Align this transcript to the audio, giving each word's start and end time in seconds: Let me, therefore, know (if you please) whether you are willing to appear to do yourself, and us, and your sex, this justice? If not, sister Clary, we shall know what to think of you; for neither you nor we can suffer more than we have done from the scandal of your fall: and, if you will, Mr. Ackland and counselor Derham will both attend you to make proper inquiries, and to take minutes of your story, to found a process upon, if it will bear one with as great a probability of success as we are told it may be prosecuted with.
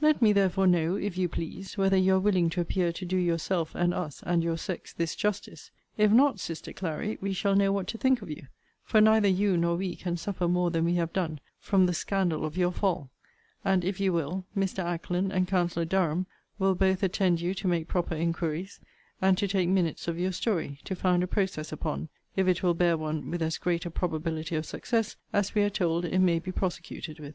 Let 0.00 0.22
me, 0.22 0.32
therefore, 0.32 0.66
know 0.66 0.94
(if 0.96 1.18
you 1.18 1.28
please) 1.28 1.76
whether 1.76 1.98
you 1.98 2.14
are 2.14 2.18
willing 2.18 2.48
to 2.48 2.62
appear 2.62 2.92
to 2.94 3.04
do 3.04 3.18
yourself, 3.18 3.74
and 3.74 3.92
us, 3.92 4.22
and 4.24 4.42
your 4.42 4.56
sex, 4.56 4.94
this 4.94 5.14
justice? 5.14 5.70
If 5.98 6.10
not, 6.10 6.40
sister 6.40 6.72
Clary, 6.72 7.18
we 7.20 7.34
shall 7.34 7.54
know 7.54 7.72
what 7.72 7.86
to 7.88 7.98
think 7.98 8.22
of 8.22 8.30
you; 8.30 8.46
for 8.84 9.02
neither 9.02 9.28
you 9.28 9.58
nor 9.58 9.76
we 9.76 9.94
can 9.94 10.16
suffer 10.16 10.48
more 10.48 10.70
than 10.70 10.86
we 10.86 10.94
have 10.94 11.12
done 11.12 11.40
from 11.58 11.84
the 11.84 11.92
scandal 11.92 12.46
of 12.46 12.56
your 12.56 12.72
fall: 12.72 13.10
and, 13.66 13.84
if 13.84 14.00
you 14.00 14.14
will, 14.14 14.46
Mr. 14.56 14.78
Ackland 14.82 15.30
and 15.30 15.46
counselor 15.46 15.84
Derham 15.84 16.24
will 16.58 16.74
both 16.74 17.02
attend 17.02 17.42
you 17.42 17.52
to 17.56 17.68
make 17.68 17.86
proper 17.86 18.14
inquiries, 18.14 18.80
and 19.20 19.36
to 19.36 19.46
take 19.46 19.68
minutes 19.68 20.08
of 20.08 20.18
your 20.18 20.32
story, 20.32 20.80
to 20.84 20.96
found 20.96 21.22
a 21.22 21.26
process 21.26 21.70
upon, 21.70 22.08
if 22.34 22.48
it 22.48 22.62
will 22.62 22.72
bear 22.72 22.96
one 22.96 23.30
with 23.30 23.42
as 23.42 23.58
great 23.58 23.84
a 23.84 23.90
probability 23.90 24.56
of 24.56 24.64
success 24.64 25.16
as 25.34 25.54
we 25.54 25.60
are 25.62 25.68
told 25.68 26.06
it 26.06 26.18
may 26.20 26.38
be 26.38 26.50
prosecuted 26.50 27.20
with. 27.20 27.34